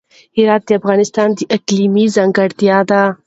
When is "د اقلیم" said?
1.33-1.93